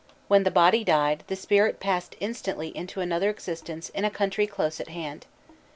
When 0.27 0.45
the 0.45 0.49
body 0.49 0.83
died 0.83 1.23
the 1.27 1.35
spirit 1.35 1.79
passed 1.79 2.15
instantly 2.19 2.75
into 2.75 3.01
another 3.01 3.29
existence 3.29 3.89
in 3.89 4.03
a 4.03 4.09
country 4.09 4.47
close 4.47 4.79
at 4.79 4.87
hand. 4.87 5.27